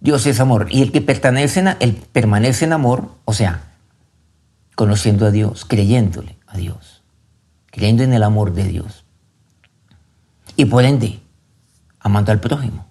Dios 0.00 0.26
es 0.26 0.40
amor. 0.40 0.68
Y 0.70 0.82
el 0.82 0.92
que 0.92 1.00
pertenece 1.00 1.60
en, 1.60 1.68
el 1.80 1.94
permanece 1.94 2.64
en 2.64 2.72
amor, 2.72 3.10
o 3.24 3.32
sea, 3.32 3.72
conociendo 4.74 5.26
a 5.26 5.30
Dios, 5.30 5.64
creyéndole 5.64 6.36
a 6.46 6.56
Dios, 6.56 7.02
creyendo 7.70 8.02
en 8.02 8.12
el 8.12 8.22
amor 8.22 8.52
de 8.52 8.64
Dios. 8.64 9.04
Y 10.56 10.66
por 10.66 10.84
ende, 10.84 11.20
amando 12.00 12.32
al 12.32 12.40
prójimo. 12.40 12.86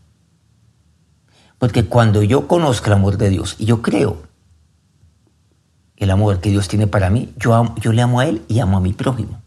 Porque 1.58 1.86
cuando 1.86 2.22
yo 2.22 2.48
conozco 2.48 2.88
el 2.88 2.94
amor 2.94 3.18
de 3.18 3.30
Dios 3.30 3.56
y 3.58 3.66
yo 3.66 3.82
creo 3.82 4.24
el 5.98 6.12
amor 6.12 6.42
que 6.42 6.50
Dios 6.50 6.68
tiene 6.68 6.88
para 6.88 7.10
mí, 7.10 7.34
yo, 7.38 7.76
le 7.92 8.02
amo 8.02 8.20
a 8.20 8.26
Él 8.26 8.44
y 8.48 8.60
amo 8.60 8.78
a 8.78 8.82
mi 8.82 8.94
prójimo. 8.94 9.42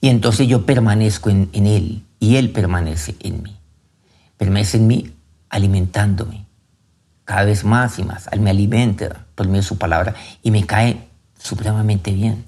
Y 0.00 0.08
entonces 0.08 0.48
yo 0.48 0.64
permanezco 0.64 1.28
en, 1.28 1.48
Él 1.52 2.04
y 2.18 2.36
Él 2.36 2.50
permanece 2.50 3.16
en 3.20 3.42
mí. 3.42 3.56
Permanece 4.38 4.78
en 4.78 4.86
mí 4.86 5.14
alimentándome 5.50 6.46
cada 7.24 7.44
vez 7.44 7.64
más 7.64 7.98
y 7.98 8.02
más. 8.02 8.28
Él 8.32 8.40
me 8.40 8.50
alimenta 8.50 9.26
por 9.34 9.46
medio 9.46 9.60
de 9.60 9.66
su 9.66 9.76
palabra 9.76 10.14
y 10.42 10.50
me 10.50 10.64
cae 10.64 11.06
supremamente 11.38 12.12
bien. 12.12 12.46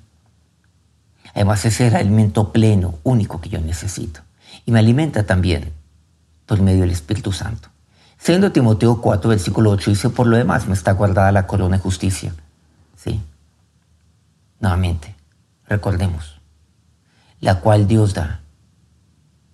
Además 1.34 1.64
es 1.64 1.80
el 1.80 1.94
alimento 1.94 2.52
pleno, 2.52 2.94
único 3.02 3.40
que 3.40 3.48
yo 3.48 3.60
necesito. 3.60 4.20
Y 4.64 4.72
me 4.72 4.78
alimenta 4.78 5.24
también 5.24 5.72
por 6.46 6.60
medio 6.60 6.80
del 6.80 6.90
Espíritu 6.90 7.32
Santo. 7.32 7.68
Siendo 8.18 8.52
Timoteo 8.52 9.00
4, 9.00 9.30
versículo 9.30 9.70
8, 9.70 9.90
dice, 9.90 10.10
por 10.10 10.26
lo 10.26 10.36
demás 10.36 10.68
me 10.68 10.74
está 10.74 10.92
guardada 10.92 11.32
la 11.32 11.46
corona 11.46 11.76
de 11.76 11.82
justicia. 11.82 12.32
Sí. 13.02 13.20
Nuevamente, 14.60 15.16
recordemos, 15.66 16.40
la 17.40 17.60
cual 17.60 17.88
Dios 17.88 18.14
da 18.14 18.42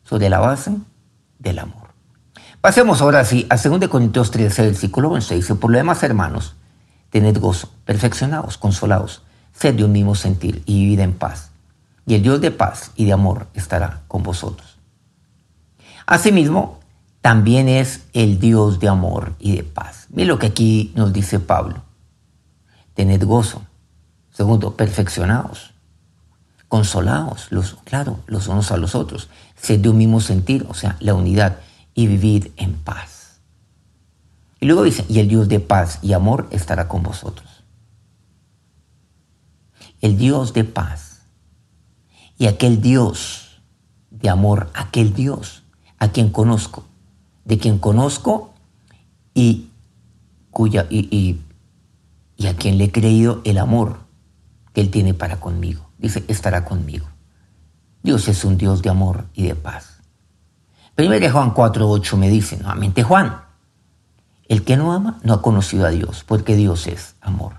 sobre 0.05 0.29
la 0.29 0.39
base 0.39 0.77
del 1.39 1.59
amor. 1.59 1.89
Pasemos 2.61 3.01
ahora 3.01 3.25
sí 3.25 3.47
a 3.49 3.57
2 3.57 3.89
Corintios 3.89 4.31
13, 4.31 4.63
versículo 4.63 5.11
11. 5.11 5.37
Dice, 5.37 5.55
por 5.55 5.71
lo 5.71 5.79
demás, 5.79 6.03
hermanos, 6.03 6.57
tened 7.11 7.39
gozo, 7.39 7.71
perfeccionados, 7.87 8.59
consolados, 8.59 9.23
sed 9.53 9.77
de 9.77 9.85
un 9.85 9.93
mismo 9.93 10.15
sentir 10.15 10.63
y 10.67 10.85
vivid 10.85 11.01
en 11.01 11.15
paz. 11.15 11.51
Y 12.05 12.15
el 12.15 12.23
Dios 12.23 12.41
de 12.41 12.51
paz 12.51 12.91
y 12.97 13.07
de 13.07 13.13
amor 13.13 13.47
estará 13.55 14.03
con 14.09 14.23
vosotros. 14.23 14.79
Asimismo, 16.05 16.81
también 17.23 17.69
es 17.69 18.07
el 18.13 18.39
Dios 18.41 18.81
de 18.81 18.89
amor 18.89 19.35
y 19.39 19.57
de 19.57 19.63
paz. 19.63 20.07
Mira 20.11 20.29
lo 20.29 20.39
que 20.39 20.49
aquí 20.49 20.93
nos 20.95 21.13
dice 21.13 21.39
Pablo. 21.41 21.88
Tened 22.99 23.23
gozo. 23.23 23.63
Segundo, 24.33 24.77
perfeccionados, 24.77 25.71
consolados, 26.67 27.47
los, 27.53 27.77
claro, 27.85 28.19
los 28.27 28.49
unos 28.49 28.73
a 28.73 28.77
los 28.77 28.97
otros, 28.97 29.29
sed 29.55 29.79
de 29.79 29.89
un 29.89 29.99
mismo 29.99 30.21
sentir, 30.21 30.67
o 30.69 30.75
sea, 30.75 30.97
la 30.99 31.15
unidad, 31.15 31.61
y 31.95 32.09
vivir 32.09 32.53
en 32.57 32.75
paz. 32.75 33.39
Y 34.59 34.67
luego 34.67 34.83
dice, 34.83 35.05
y 35.09 35.21
el 35.21 35.29
Dios 35.29 35.49
de 35.49 35.61
paz 35.61 36.01
y 36.03 36.13
amor 36.13 36.49
estará 36.51 36.89
con 36.89 37.05
vosotros. 37.05 37.63
El 40.01 40.19
Dios 40.19 40.53
de 40.53 40.65
paz 40.65 41.23
y 42.37 42.49
aquel 42.49 42.81
Dios 42.81 43.63
de 44.11 44.29
amor, 44.29 44.73
aquel 44.75 45.15
Dios 45.15 45.63
a 46.01 46.09
quien 46.09 46.31
conozco, 46.31 46.85
de 47.45 47.59
quien 47.59 47.79
conozco 47.79 48.55
y, 49.35 49.71
cuya, 50.51 50.89
y 50.91 51.43
a 52.47 52.55
quien 52.55 52.79
le 52.79 52.85
he 52.85 52.93
creído 52.93 53.41
el 53.45 53.59
amor 53.59 53.99
que 54.73 54.81
Él 54.81 54.91
tiene 54.91 55.13
para 55.13 55.41
conmigo. 55.41 55.91
Dice, 55.99 56.25
estará 56.29 56.65
conmigo. 56.65 57.09
Dios 58.03 58.29
es 58.29 58.45
un 58.45 58.57
Dios 58.57 58.81
de 58.83 58.91
amor 58.91 59.25
y 59.35 59.47
de 59.47 59.55
paz. 59.55 59.99
Primero 60.95 61.31
Juan 61.31 61.55
4.8 61.55 62.17
me 62.17 62.29
dice 62.29 62.57
nuevamente 62.57 63.03
Juan, 63.03 63.43
el 64.49 64.65
que 64.65 64.77
no 64.77 64.93
ama 64.93 65.19
no 65.23 65.35
ha 65.35 65.43
conocido 65.43 65.87
a 65.87 65.91
Dios, 65.91 66.25
porque 66.27 66.57
Dios 66.57 66.87
es 66.87 67.15
amor. 67.21 67.53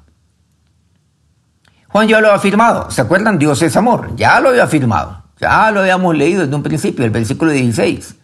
Juan 1.87 2.07
ya 2.07 2.19
lo 2.19 2.31
ha 2.31 2.35
afirmado, 2.35 2.91
¿se 2.91 3.01
acuerdan? 3.01 3.39
Dios 3.39 3.61
es 3.61 3.75
amor, 3.77 4.15
ya 4.15 4.39
lo 4.39 4.49
había 4.49 4.63
afirmado, 4.63 5.23
ya 5.39 5.71
lo 5.71 5.79
habíamos 5.79 6.15
leído 6.15 6.41
desde 6.41 6.55
un 6.55 6.63
principio, 6.63 7.05
el 7.05 7.11
versículo 7.11 7.51
16, 7.51 8.15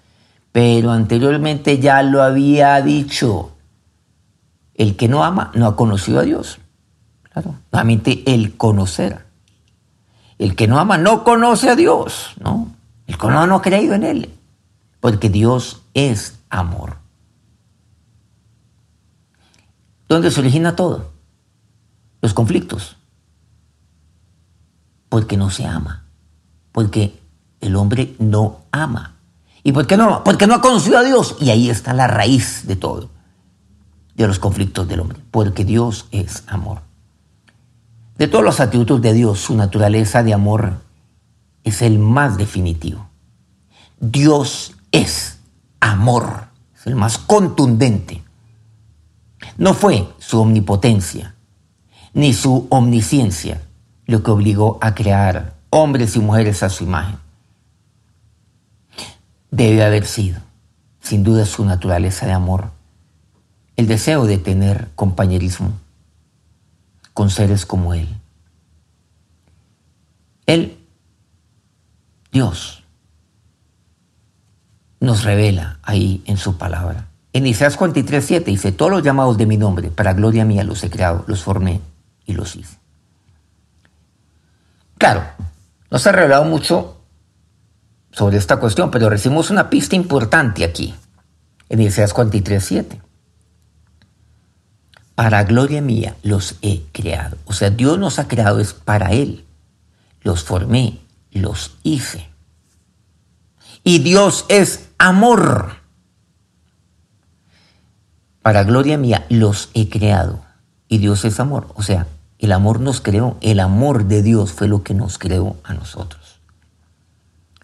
pero 0.51 0.91
anteriormente 0.91 1.79
ya 1.79 2.01
lo 2.03 2.21
había 2.21 2.81
dicho, 2.81 3.54
el 4.75 4.95
que 4.95 5.07
no 5.07 5.23
ama 5.23 5.51
no 5.55 5.65
ha 5.65 5.75
conocido 5.75 6.19
a 6.19 6.23
Dios. 6.23 6.59
Claro, 7.23 7.55
nuevamente 7.71 8.23
el 8.33 8.55
conocer. 8.55 9.25
El 10.37 10.55
que 10.55 10.67
no 10.67 10.79
ama 10.79 10.97
no 10.97 11.23
conoce 11.23 11.69
a 11.69 11.75
Dios, 11.75 12.33
¿no? 12.39 12.75
El 13.07 13.17
que 13.17 13.27
no, 13.27 13.55
ha 13.55 13.61
creído 13.61 13.93
en 13.93 14.03
Él, 14.03 14.33
porque 14.99 15.29
Dios 15.29 15.83
es 15.93 16.39
amor. 16.49 16.97
¿Dónde 20.09 20.31
se 20.31 20.39
origina 20.39 20.75
todo? 20.75 21.11
Los 22.21 22.33
conflictos. 22.33 22.97
Porque 25.09 25.37
no 25.37 25.49
se 25.49 25.65
ama. 25.65 26.05
Porque 26.71 27.19
el 27.61 27.75
hombre 27.75 28.15
no 28.19 28.61
ama. 28.71 29.15
¿Y 29.63 29.71
por 29.71 29.87
qué 29.87 29.97
no? 29.97 30.23
Porque 30.23 30.47
no 30.47 30.55
ha 30.55 30.61
conocido 30.61 30.97
a 30.97 31.03
Dios. 31.03 31.37
Y 31.39 31.49
ahí 31.49 31.69
está 31.69 31.93
la 31.93 32.07
raíz 32.07 32.67
de 32.67 32.75
todo, 32.75 33.09
de 34.15 34.27
los 34.27 34.39
conflictos 34.39 34.87
del 34.87 35.01
hombre. 35.01 35.19
Porque 35.31 35.65
Dios 35.65 36.07
es 36.11 36.43
amor. 36.47 36.81
De 38.17 38.27
todos 38.27 38.43
los 38.43 38.59
atributos 38.59 39.01
de 39.01 39.13
Dios, 39.13 39.39
su 39.39 39.55
naturaleza 39.55 40.23
de 40.23 40.33
amor 40.33 40.81
es 41.63 41.81
el 41.81 41.99
más 41.99 42.37
definitivo. 42.37 43.07
Dios 43.99 44.75
es 44.91 45.39
amor, 45.79 46.47
es 46.75 46.87
el 46.87 46.95
más 46.95 47.17
contundente. 47.17 48.23
No 49.57 49.73
fue 49.73 50.07
su 50.19 50.39
omnipotencia 50.39 51.35
ni 52.13 52.33
su 52.33 52.67
omnisciencia 52.69 53.61
lo 54.05 54.23
que 54.23 54.31
obligó 54.31 54.77
a 54.81 54.95
crear 54.95 55.55
hombres 55.69 56.15
y 56.15 56.19
mujeres 56.19 56.63
a 56.63 56.69
su 56.69 56.85
imagen. 56.85 57.17
Debe 59.51 59.83
haber 59.83 60.05
sido, 60.05 60.39
sin 61.01 61.23
duda, 61.23 61.45
su 61.45 61.65
naturaleza 61.65 62.25
de 62.25 62.31
amor, 62.31 62.71
el 63.75 63.87
deseo 63.87 64.25
de 64.25 64.37
tener 64.37 64.89
compañerismo 64.95 65.73
con 67.13 67.29
seres 67.29 67.65
como 67.65 67.93
Él. 67.93 68.07
Él, 70.45 70.77
Dios, 72.31 72.83
nos 74.99 75.23
revela 75.23 75.79
ahí 75.83 76.23
en 76.25 76.37
su 76.37 76.57
palabra. 76.57 77.07
En 77.33 77.45
Isaías 77.47 77.75
43, 77.75 78.23
7 78.23 78.51
dice, 78.51 78.71
todos 78.71 78.91
los 78.91 79.03
llamados 79.03 79.37
de 79.37 79.45
mi 79.45 79.57
nombre, 79.57 79.89
para 79.91 80.13
gloria 80.13 80.45
mía 80.45 80.63
los 80.63 80.83
he 80.83 80.89
creado, 80.89 81.25
los 81.27 81.43
formé 81.43 81.81
y 82.25 82.33
los 82.33 82.55
hice. 82.55 82.77
Claro, 84.97 85.23
no 85.91 85.99
se 85.99 86.09
ha 86.09 86.11
revelado 86.13 86.45
mucho 86.45 87.01
sobre 88.11 88.37
esta 88.37 88.57
cuestión, 88.57 88.89
pero 88.89 89.09
recibimos 89.09 89.49
una 89.49 89.69
pista 89.69 89.97
importante 89.97 90.63
aquí, 90.63 90.95
en 91.67 91.81
Isaías 91.81 92.13
43, 92.13 92.63
7 92.63 93.04
para 95.15 95.45
gloria 95.45 95.81
mía 95.81 96.15
los 96.23 96.57
he 96.61 96.83
creado. 96.91 97.37
O 97.45 97.53
sea, 97.53 97.69
Dios 97.69 97.97
nos 97.97 98.19
ha 98.19 98.27
creado 98.27 98.59
es 98.59 98.73
para 98.73 99.13
Él. 99.13 99.45
Los 100.21 100.43
formé, 100.43 100.99
los 101.31 101.77
hice. 101.83 102.27
Y 103.83 103.99
Dios 103.99 104.45
es 104.49 104.89
amor. 104.97 105.77
Para 108.41 108.63
gloria 108.63 108.97
mía 108.97 109.25
los 109.29 109.69
he 109.73 109.89
creado. 109.89 110.43
Y 110.89 110.97
Dios 110.97 111.23
es 111.23 111.39
amor. 111.39 111.69
O 111.75 111.83
sea, 111.83 112.07
el 112.37 112.51
amor 112.51 112.81
nos 112.81 112.99
creó. 112.99 113.37
El 113.41 113.61
amor 113.61 114.05
de 114.05 114.21
Dios 114.21 114.51
fue 114.51 114.67
lo 114.67 114.83
que 114.83 114.93
nos 114.93 115.17
creó 115.17 115.55
a 115.63 115.73
nosotros. 115.73 116.41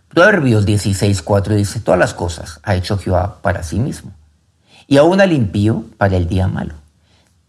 Proverbios 0.07 0.65
16, 0.65 1.21
4 1.21 1.55
dice, 1.55 1.79
todas 1.79 1.99
las 1.99 2.13
cosas 2.13 2.59
ha 2.63 2.75
hecho 2.75 2.97
Jehová 2.97 3.41
para 3.41 3.63
sí 3.63 3.79
mismo. 3.79 4.11
Y 4.87 4.97
aún 4.97 5.21
al 5.21 5.33
impío 5.33 5.85
para 5.97 6.17
el 6.17 6.27
día 6.27 6.47
malo. 6.47 6.80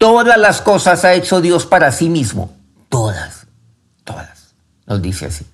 Todas 0.02 0.37
las 0.37 0.61
cosas 0.61 1.04
ha 1.04 1.14
hecho 1.14 1.40
Dios 1.40 1.64
para 1.64 1.92
sí 1.92 2.09
mismo. 2.09 2.50
Todas, 2.88 3.47
todas. 4.02 4.52
Nos 4.85 5.00
dice 5.00 5.26
así. 5.26 5.47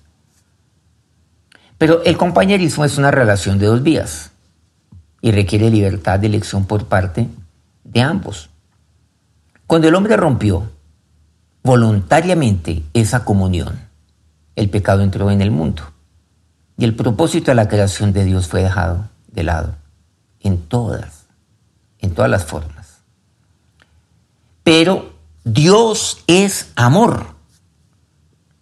Pero 1.77 2.01
el 2.03 2.17
compañerismo 2.17 2.83
es 2.83 2.97
una 2.97 3.11
relación 3.11 3.59
de 3.59 3.67
dos 3.67 3.83
vías 3.83 4.31
y 5.21 5.29
requiere 5.29 5.69
libertad 5.69 6.17
de 6.17 6.25
elección 6.25 6.65
por 6.65 6.87
parte 6.87 7.27
de 7.83 8.01
ambos. 8.01 8.49
Cuando 9.67 9.87
el 9.87 9.93
hombre 9.93 10.17
rompió 10.17 10.67
voluntariamente 11.61 12.81
esa 12.95 13.23
comunión, 13.23 13.79
el 14.55 14.71
pecado 14.71 15.03
entró 15.03 15.29
en 15.29 15.43
el 15.43 15.51
mundo 15.51 15.83
y 16.75 16.85
el 16.85 16.95
propósito 16.95 17.51
de 17.51 17.55
la 17.55 17.67
creación 17.67 18.13
de 18.13 18.25
Dios 18.25 18.47
fue 18.47 18.63
dejado 18.63 19.09
de 19.27 19.43
lado 19.43 19.75
en 20.39 20.57
todas, 20.57 21.27
en 21.99 22.15
todas 22.15 22.31
las 22.31 22.45
formas. 22.45 22.78
Pero 24.69 25.13
Dios 25.45 26.19
es 26.27 26.73
amor. 26.75 27.33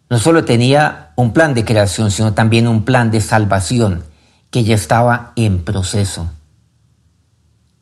No 0.10 0.18
solo 0.20 0.46
tenía 0.46 1.12
un 1.18 1.34
plan 1.34 1.54
de 1.54 1.66
creación, 1.66 2.12
sino 2.12 2.34
también 2.34 2.70
un 2.70 2.86
plan 2.86 3.12
de 3.12 3.20
salvación 3.20 4.06
que 4.50 4.64
ya 4.64 4.74
estaba 4.74 5.34
en 5.36 5.66
proceso 5.66 6.32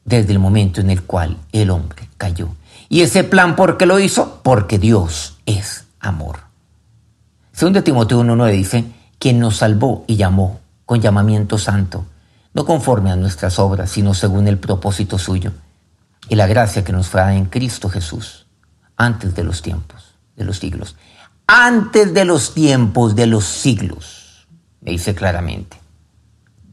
desde 0.05 0.31
el 0.31 0.39
momento 0.39 0.81
en 0.81 0.89
el 0.89 1.03
cual 1.03 1.37
el 1.51 1.69
hombre 1.69 2.09
cayó. 2.17 2.49
Y 2.89 3.01
ese 3.01 3.23
plan, 3.23 3.55
¿por 3.55 3.77
qué 3.77 3.85
lo 3.85 3.99
hizo? 3.99 4.39
Porque 4.41 4.79
Dios 4.79 5.37
es 5.45 5.85
amor. 5.99 6.39
Segundo 7.51 7.83
Timoteo 7.83 8.23
1.9 8.23 8.51
dice, 8.53 8.85
quien 9.19 9.37
nos 9.37 9.57
salvó 9.57 10.03
y 10.07 10.15
llamó 10.15 10.61
con 10.87 10.99
llamamiento 10.99 11.59
santo, 11.59 12.07
no 12.55 12.65
conforme 12.65 13.11
a 13.11 13.17
nuestras 13.17 13.59
obras, 13.59 13.91
sino 13.91 14.15
según 14.15 14.47
el 14.47 14.57
propósito 14.57 15.19
suyo 15.19 15.51
y 16.29 16.35
la 16.35 16.47
gracia 16.47 16.83
que 16.83 16.91
nos 16.91 17.07
fue 17.07 17.21
dada 17.21 17.35
en 17.35 17.45
Cristo 17.45 17.89
Jesús, 17.89 18.47
antes 18.97 19.35
de 19.35 19.43
los 19.43 19.61
tiempos, 19.61 20.15
de 20.35 20.45
los 20.45 20.59
siglos. 20.59 20.95
Antes 21.47 22.13
de 22.13 22.25
los 22.25 22.53
tiempos, 22.53 23.15
de 23.15 23.27
los 23.27 23.45
siglos, 23.45 24.47
me 24.81 24.91
dice 24.91 25.13
claramente. 25.13 25.79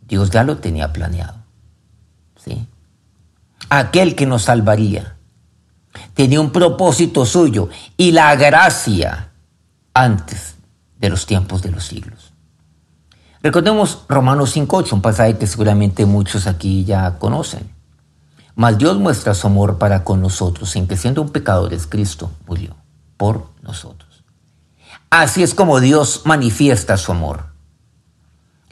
Dios 0.06 0.30
ya 0.30 0.44
lo 0.44 0.58
tenía 0.58 0.92
planeado. 0.92 1.36
¿sí? 2.42 2.66
Aquel 3.68 4.14
que 4.14 4.26
nos 4.26 4.42
salvaría 4.42 5.16
tenía 6.14 6.40
un 6.40 6.52
propósito 6.52 7.26
suyo 7.26 7.68
y 7.96 8.12
la 8.12 8.34
gracia 8.36 9.30
antes 9.94 10.56
de 10.98 11.10
los 11.10 11.26
tiempos 11.26 11.62
de 11.62 11.70
los 11.70 11.84
siglos. 11.84 12.32
Recordemos 13.42 14.04
Romanos 14.08 14.56
5.8, 14.56 14.92
un 14.92 15.02
pasaje 15.02 15.36
que 15.36 15.46
seguramente 15.46 16.06
muchos 16.06 16.46
aquí 16.46 16.84
ya 16.84 17.18
conocen. 17.18 17.71
Mas 18.54 18.78
Dios 18.78 18.98
muestra 18.98 19.34
su 19.34 19.46
amor 19.46 19.78
para 19.78 20.04
con 20.04 20.20
nosotros, 20.20 20.74
en 20.76 20.86
que 20.86 20.96
siendo 20.96 21.22
un 21.22 21.30
pecadores, 21.30 21.86
Cristo 21.86 22.30
murió 22.46 22.76
por 23.16 23.48
nosotros. 23.62 24.24
Así 25.10 25.42
es 25.42 25.54
como 25.54 25.80
Dios 25.80 26.22
manifiesta 26.24 26.96
su 26.96 27.12
amor. 27.12 27.46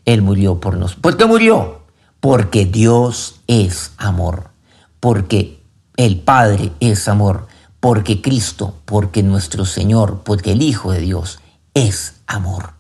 Él 0.05 0.23
murió 0.23 0.61
por 0.61 0.77
nosotros. 0.77 1.03
¿Por 1.03 1.17
qué 1.17 1.27
murió? 1.27 1.83
Porque 2.21 2.67
Dios 2.67 3.41
es 3.47 3.93
amor. 3.97 4.51
Porque 5.01 5.63
el 5.97 6.21
Padre 6.21 6.73
es 6.81 7.09
amor, 7.09 7.47
porque 7.79 8.23
Cristo, 8.23 8.75
porque 8.87 9.23
nuestro 9.23 9.67
Señor, 9.67 10.23
porque 10.25 10.53
el 10.53 10.63
Hijo 10.63 10.93
de 10.93 11.01
Dios 11.01 11.41
es 11.75 12.15
amor. 12.27 12.73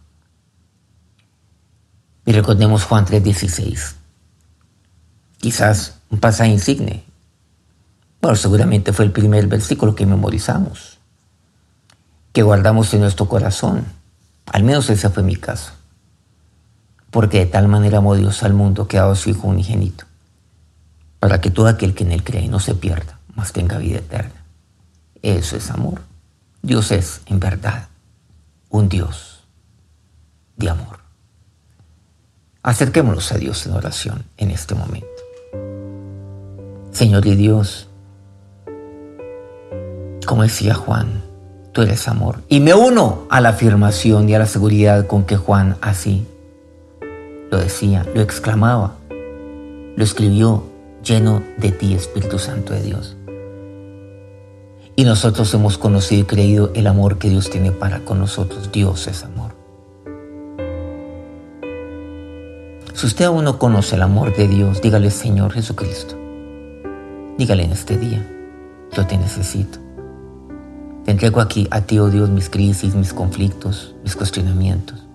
Y 2.24 2.32
recordemos 2.32 2.84
Juan 2.84 3.04
3:16. 3.04 3.96
Quizás 5.38 5.99
un 6.10 6.18
pasaje 6.18 6.50
insigne. 6.50 7.04
Bueno, 8.20 8.36
seguramente 8.36 8.92
fue 8.92 9.06
el 9.06 9.12
primer 9.12 9.46
versículo 9.46 9.94
que 9.94 10.06
memorizamos, 10.06 10.98
que 12.32 12.42
guardamos 12.42 12.92
en 12.92 13.00
nuestro 13.00 13.28
corazón. 13.28 13.86
Al 14.46 14.64
menos 14.64 14.90
ese 14.90 15.08
fue 15.08 15.22
mi 15.22 15.36
caso. 15.36 15.72
Porque 17.10 17.38
de 17.38 17.46
tal 17.46 17.68
manera 17.68 17.98
amó 17.98 18.14
Dios 18.14 18.42
al 18.42 18.52
mundo 18.52 18.86
que 18.86 18.98
ha 18.98 19.02
dado 19.02 19.12
a 19.12 19.16
su 19.16 19.30
Hijo 19.30 19.48
unigénito 19.48 20.04
para 21.20 21.40
que 21.40 21.50
todo 21.50 21.68
aquel 21.68 21.94
que 21.94 22.02
en 22.02 22.12
él 22.12 22.24
cree 22.24 22.48
no 22.48 22.58
se 22.58 22.74
pierda, 22.74 23.20
mas 23.36 23.52
tenga 23.52 23.78
vida 23.78 23.98
eterna. 23.98 24.42
Eso 25.22 25.56
es 25.56 25.70
amor. 25.70 26.00
Dios 26.62 26.90
es, 26.90 27.20
en 27.26 27.38
verdad, 27.38 27.88
un 28.70 28.88
Dios 28.88 29.44
de 30.56 30.70
amor. 30.70 31.00
Acerquémonos 32.62 33.30
a 33.32 33.38
Dios 33.38 33.66
en 33.66 33.72
oración 33.72 34.24
en 34.38 34.50
este 34.50 34.74
momento. 34.74 35.19
Señor 37.00 37.26
y 37.26 37.34
Dios, 37.34 37.88
como 40.26 40.42
decía 40.42 40.74
Juan, 40.74 41.22
tú 41.72 41.80
eres 41.80 42.06
amor. 42.08 42.42
Y 42.46 42.60
me 42.60 42.74
uno 42.74 43.22
a 43.30 43.40
la 43.40 43.48
afirmación 43.48 44.28
y 44.28 44.34
a 44.34 44.38
la 44.38 44.44
seguridad 44.44 45.06
con 45.06 45.24
que 45.24 45.38
Juan 45.38 45.78
así 45.80 46.26
lo 47.50 47.56
decía, 47.56 48.04
lo 48.14 48.20
exclamaba, 48.20 48.96
lo 49.08 50.04
escribió 50.04 50.64
lleno 51.02 51.42
de 51.56 51.72
ti, 51.72 51.94
Espíritu 51.94 52.38
Santo 52.38 52.74
de 52.74 52.82
Dios. 52.82 53.16
Y 54.94 55.04
nosotros 55.04 55.54
hemos 55.54 55.78
conocido 55.78 56.20
y 56.20 56.26
creído 56.26 56.70
el 56.74 56.86
amor 56.86 57.16
que 57.16 57.30
Dios 57.30 57.48
tiene 57.48 57.72
para 57.72 58.00
con 58.00 58.18
nosotros. 58.18 58.70
Dios 58.72 59.06
es 59.06 59.24
amor. 59.24 59.52
Si 62.92 63.06
usted 63.06 63.24
aún 63.24 63.44
no 63.44 63.58
conoce 63.58 63.96
el 63.96 64.02
amor 64.02 64.36
de 64.36 64.48
Dios, 64.48 64.82
dígale 64.82 65.10
Señor 65.10 65.54
Jesucristo. 65.54 66.19
Dígale 67.38 67.64
en 67.64 67.72
este 67.72 67.96
día, 67.96 68.26
yo 68.92 69.06
te 69.06 69.16
necesito. 69.16 69.78
Te 71.04 71.12
entrego 71.12 71.40
aquí 71.40 71.66
a 71.70 71.80
ti, 71.80 71.98
oh 71.98 72.10
Dios, 72.10 72.28
mis 72.28 72.50
crisis, 72.50 72.94
mis 72.94 73.12
conflictos, 73.12 73.94
mis 74.02 74.14
cuestionamientos. 74.14 75.06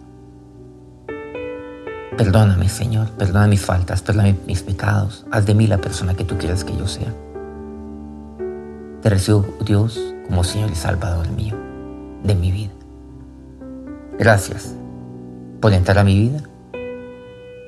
Perdóname, 2.17 2.69
Señor, 2.69 3.09
perdona 3.11 3.47
mis 3.47 3.61
faltas, 3.61 4.01
perdona 4.01 4.35
mis 4.47 4.63
pecados. 4.63 5.25
Haz 5.31 5.45
de 5.45 5.53
mí 5.53 5.67
la 5.67 5.77
persona 5.77 6.15
que 6.15 6.23
tú 6.23 6.37
quieras 6.37 6.63
que 6.63 6.75
yo 6.75 6.87
sea. 6.87 7.13
Te 9.01 9.09
recibo, 9.09 9.45
Dios, 9.63 9.99
como 10.25 10.43
Señor 10.43 10.71
y 10.71 10.75
Salvador 10.75 11.29
mío, 11.29 11.55
de 12.23 12.33
mi 12.33 12.51
vida. 12.51 12.71
Gracias 14.17 14.73
por 15.59 15.73
entrar 15.73 15.99
a 15.99 16.03
mi 16.03 16.17
vida 16.17 16.41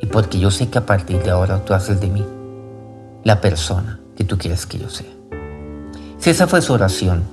y 0.01 0.05
porque 0.07 0.39
yo 0.39 0.49
sé 0.49 0.69
que 0.69 0.77
a 0.77 0.85
partir 0.85 1.21
de 1.21 1.29
ahora 1.29 1.63
tú 1.63 1.73
haces 1.73 1.99
de 1.99 2.07
mí 2.07 2.25
la 3.23 3.41
persona 3.41 3.99
que 4.17 4.23
tú 4.23 4.37
quieres 4.37 4.65
que 4.65 4.79
yo 4.79 4.89
sea. 4.89 5.07
Si 6.17 6.31
esa 6.31 6.47
fue 6.47 6.61
su 6.61 6.73
oración, 6.73 7.23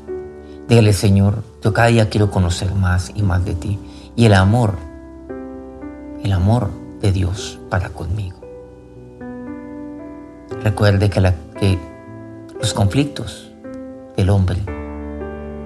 dígale, 0.69 0.93
Señor, 0.93 1.43
yo 1.63 1.73
cada 1.73 1.89
día 1.89 2.11
quiero 2.11 2.31
conocer 2.31 2.73
más 2.75 3.11
y 3.15 3.23
más 3.23 3.45
de 3.45 3.55
ti. 3.55 3.79
Y 4.15 4.27
el 4.27 4.35
amor, 4.35 4.75
el 6.23 6.33
amor 6.33 6.71
de 7.01 7.11
Dios 7.11 7.59
para 7.71 7.89
conmigo. 7.89 8.39
Recuerde 10.63 11.11
que, 11.11 11.21
que 11.59 11.79
los 12.61 12.73
conflictos 12.75 13.51
del 14.17 14.31
hombre, 14.31 14.59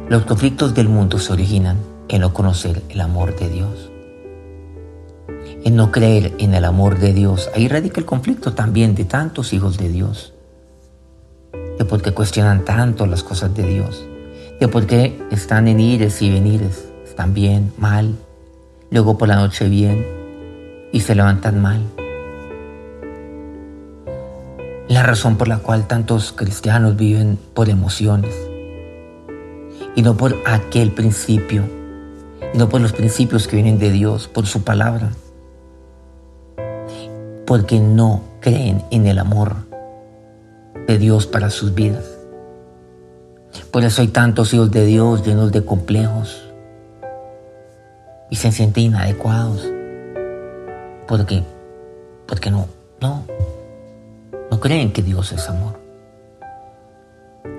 los 0.09 0.25
conflictos 0.25 0.75
del 0.75 0.89
mundo 0.89 1.19
se 1.19 1.33
originan 1.33 1.77
en 2.09 2.23
no 2.23 2.33
conocer 2.33 2.83
el 2.89 3.01
amor 3.01 3.39
de 3.39 3.49
Dios, 3.49 3.91
en 5.65 5.77
no 5.77 5.93
creer 5.93 6.35
en 6.39 6.55
el 6.55 6.65
amor 6.65 6.99
de 6.99 7.13
Dios. 7.13 7.51
Ahí 7.55 7.69
radica 7.69 8.01
el 8.01 8.07
conflicto 8.07 8.55
también 8.55 8.95
de 8.95 9.05
tantos 9.05 9.53
hijos 9.53 9.77
de 9.77 9.91
Dios, 9.91 10.33
de 11.79 11.85
por 11.85 12.03
qué 12.03 12.13
cuestionan 12.13 12.65
tanto 12.65 13.07
las 13.07 13.23
cosas 13.23 13.55
de 13.55 13.63
Dios, 13.63 14.05
de 14.59 14.69
por 14.69 14.87
qué 14.87 15.19
están 15.31 15.69
en 15.69 15.79
ires 15.79 16.21
y 16.21 16.31
venires, 16.31 16.89
están 17.05 17.33
bien, 17.33 17.73
mal, 17.79 18.17
luego 18.91 19.17
por 19.17 19.29
la 19.29 19.37
noche 19.37 19.69
bien, 19.69 20.05
y 20.93 21.01
se 21.01 21.15
levantan 21.15 21.63
mal. 21.63 21.81
La 24.89 25.03
razón 25.03 25.37
por 25.37 25.47
la 25.47 25.59
cual 25.59 25.87
tantos 25.87 26.33
cristianos 26.33 26.97
viven 26.97 27.39
por 27.55 27.69
emociones 27.69 28.35
y 29.95 30.03
no 30.03 30.17
por 30.17 30.35
aquel 30.47 30.93
principio, 30.93 31.63
no 32.55 32.69
por 32.69 32.81
los 32.81 32.93
principios 32.93 33.47
que 33.47 33.57
vienen 33.57 33.79
de 33.79 33.93
Dios, 33.93 34.27
por 34.27 34.47
su 34.47 34.65
palabra, 34.65 35.11
porque 37.47 37.79
no 37.79 38.23
creen 38.41 38.83
en 38.91 39.07
el 39.07 39.19
amor 39.19 39.68
de 40.89 40.99
Dios 40.99 41.27
para 41.27 41.51
sus 41.51 41.75
vidas. 41.75 42.05
Por 43.71 43.85
eso 43.85 44.01
hay 44.01 44.09
tantos 44.09 44.55
hijos 44.55 44.71
de 44.71 44.87
Dios 44.87 45.25
llenos 45.25 45.53
de 45.53 45.63
complejos 45.63 46.43
y 48.31 48.37
se 48.37 48.51
sienten 48.51 48.85
inadecuados 48.85 49.69
porque, 51.07 51.45
porque 52.27 52.51
no, 52.51 52.69
no, 53.03 53.25
no 54.51 54.61
creen 54.61 54.91
que 54.91 55.03
Dios 55.03 55.31
es 55.33 55.49
amor. 55.51 55.79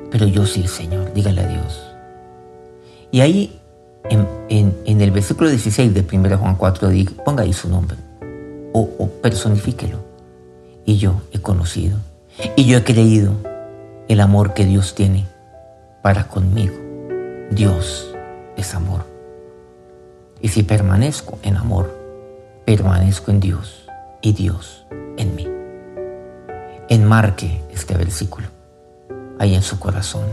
Pero 0.10 0.26
yo 0.26 0.48
sí, 0.48 0.68
Señor, 0.68 1.14
dígale 1.14 1.42
a 1.42 1.48
Dios. 1.48 1.86
Y 3.12 3.22
ahí, 3.22 3.60
en, 4.10 4.76
el 5.02 5.12
versículo 5.12 5.52
16 5.52 5.94
de 5.94 6.18
1 6.18 6.38
Juan 6.38 6.56
4, 6.56 6.90
ponga 7.24 7.44
ahí 7.44 7.54
su 7.54 7.70
nombre, 7.70 7.98
o 8.74 9.08
personifíquelo. 9.22 10.00
Y 10.84 10.98
yo 10.98 11.22
he 11.32 11.40
conocido, 11.40 11.98
y 12.56 12.66
yo 12.66 12.78
he 12.78 12.84
creído 12.84 13.34
el 14.08 14.22
amor 14.22 14.54
que 14.54 14.66
Dios 14.66 14.96
tiene 14.96 15.26
para 16.02 16.28
conmigo. 16.28 16.76
Dios 17.52 18.14
es 18.58 18.74
amor. 18.76 19.06
Y 20.42 20.50
si 20.50 20.64
permanezco 20.64 21.38
en 21.44 21.58
amor, 21.58 21.94
permanezco 22.66 23.32
en 23.32 23.40
Dios 23.40 23.88
y 24.22 24.34
Dios 24.34 24.86
en 25.18 25.36
mí. 25.36 25.48
Enmarque 26.88 27.62
este 27.72 27.96
versículo 27.98 28.48
ahí 29.40 29.56
en 29.56 29.62
su 29.62 29.80
corazón 29.80 30.26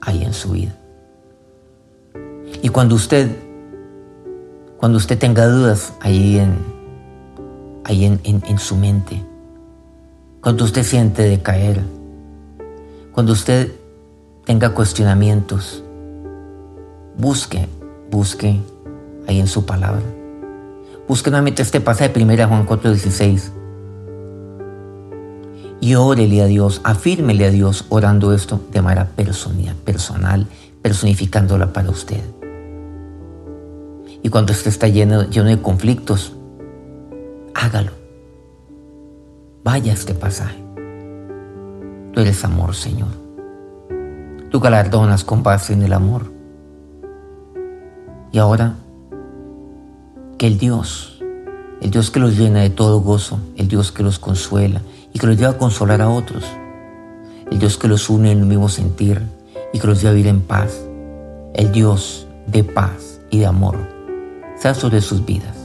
hay 0.00 0.22
en 0.22 0.32
su 0.32 0.52
vida. 0.52 0.74
Y 2.62 2.68
cuando 2.68 2.94
usted, 2.94 3.30
cuando 4.78 4.98
usted 4.98 5.18
tenga 5.18 5.46
dudas 5.46 5.92
ahí 6.00 6.38
en, 6.38 6.56
ahí 7.84 8.04
en, 8.04 8.20
en 8.24 8.58
su 8.58 8.76
mente, 8.76 9.24
cuando 10.40 10.64
usted 10.64 10.84
siente 10.84 11.22
decaer, 11.22 11.80
cuando 13.12 13.32
usted 13.32 13.72
tenga 14.44 14.70
cuestionamientos, 14.70 15.82
busque, 17.16 17.66
busque 18.10 18.60
ahí 19.26 19.40
en 19.40 19.48
su 19.48 19.66
palabra. 19.66 20.02
Busque 21.08 21.30
nuevamente 21.30 21.62
este 21.62 21.80
pasaje 21.80 22.10
de 22.10 22.22
1 22.22 22.48
Juan 22.48 22.66
4:16 22.66 23.50
y 25.80 25.94
órele 25.94 26.42
a 26.42 26.46
Dios, 26.46 26.80
afírmele 26.84 27.46
a 27.46 27.50
Dios 27.50 27.86
orando 27.88 28.32
esto 28.32 28.60
de 28.72 28.82
manera 28.82 29.08
personal, 29.08 29.74
personal 29.84 30.46
personificándola 30.82 31.72
para 31.72 31.90
usted. 31.90 32.22
Y 34.22 34.28
cuando 34.28 34.52
usted 34.52 34.68
está 34.68 34.88
lleno, 34.88 35.28
lleno 35.28 35.48
de 35.48 35.60
conflictos, 35.60 36.32
hágalo. 37.54 37.97
Vaya 39.70 39.92
este 39.92 40.14
pasaje. 40.14 40.56
Tú 42.14 42.20
eres 42.22 42.42
amor, 42.42 42.74
Señor. 42.74 43.10
Tú 44.50 44.60
galardonas 44.60 45.24
con 45.24 45.42
base 45.42 45.74
en 45.74 45.82
el 45.82 45.92
amor. 45.92 46.32
Y 48.32 48.38
ahora, 48.38 48.76
que 50.38 50.46
el 50.46 50.56
Dios, 50.56 51.22
el 51.82 51.90
Dios 51.90 52.10
que 52.10 52.18
los 52.18 52.38
llena 52.38 52.60
de 52.60 52.70
todo 52.70 53.02
gozo, 53.02 53.40
el 53.56 53.68
Dios 53.68 53.92
que 53.92 54.02
los 54.02 54.18
consuela, 54.18 54.80
y 55.12 55.18
que 55.18 55.26
los 55.26 55.36
lleva 55.36 55.50
a 55.50 55.58
consolar 55.58 56.00
a 56.00 56.08
otros. 56.08 56.44
El 57.50 57.58
Dios 57.58 57.76
que 57.76 57.88
los 57.88 58.08
une 58.08 58.32
en 58.32 58.38
el 58.38 58.46
mismo 58.46 58.70
sentir 58.70 59.20
y 59.74 59.80
que 59.80 59.86
los 59.86 60.00
lleva 60.00 60.12
a 60.12 60.14
vivir 60.14 60.30
en 60.30 60.40
paz. 60.40 60.80
El 61.52 61.72
Dios 61.72 62.26
de 62.46 62.64
paz 62.64 63.20
y 63.28 63.40
de 63.40 63.46
amor 63.46 63.76
sea 64.56 64.72
sobre 64.72 65.02
sus 65.02 65.26
vidas 65.26 65.58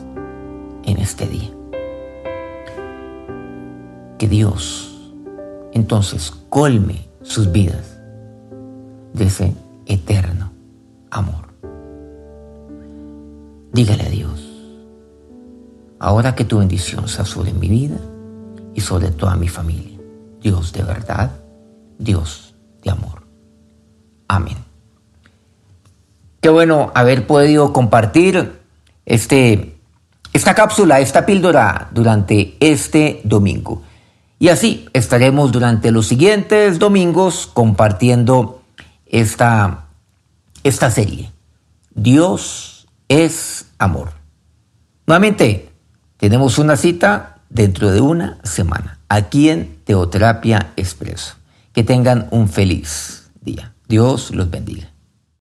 en 0.83 0.97
este 0.97 1.25
día. 1.25 1.62
Dios 4.27 4.89
entonces 5.73 6.31
colme 6.49 7.07
sus 7.23 7.51
vidas 7.51 7.97
de 9.13 9.25
ese 9.25 9.53
eterno 9.85 10.51
amor. 11.09 11.53
Dígale 13.71 14.03
a 14.03 14.09
Dios, 14.09 14.39
ahora 15.99 16.35
que 16.35 16.45
tu 16.45 16.59
bendición 16.59 17.07
sea 17.07 17.25
sobre 17.25 17.53
mi 17.53 17.69
vida, 17.69 17.97
y 18.73 18.81
sobre 18.81 19.09
toda 19.09 19.35
mi 19.35 19.47
familia. 19.47 19.97
Dios 20.41 20.73
de 20.73 20.83
verdad, 20.83 21.31
Dios 21.97 22.53
de 22.83 22.91
amor. 22.91 23.23
Amén. 24.27 24.57
Qué 26.41 26.49
bueno 26.49 26.91
haber 26.93 27.25
podido 27.25 27.71
compartir 27.71 28.59
este, 29.05 29.77
esta 30.33 30.53
cápsula, 30.53 30.99
esta 30.99 31.25
píldora 31.25 31.89
durante 31.91 32.57
este 32.59 33.21
domingo. 33.23 33.83
Y 34.43 34.49
así 34.49 34.89
estaremos 34.91 35.53
durante 35.53 35.89
los 35.89 36.05
siguientes 36.05 36.77
domingos 36.77 37.49
compartiendo 37.53 38.61
esta, 39.05 39.85
esta 40.65 40.91
serie. 40.91 41.31
Dios 41.95 42.85
es 43.07 43.67
amor. 43.79 44.11
Nuevamente, 45.07 45.71
tenemos 46.17 46.59
una 46.59 46.75
cita 46.75 47.37
dentro 47.49 47.89
de 47.89 48.01
una 48.01 48.37
semana 48.43 48.99
aquí 49.07 49.47
en 49.47 49.77
Teoterapia 49.85 50.73
Expreso. 50.75 51.35
Que 51.71 51.85
tengan 51.85 52.27
un 52.31 52.49
feliz 52.49 53.31
día. 53.39 53.73
Dios 53.87 54.31
los 54.31 54.51
bendiga. 54.51 54.92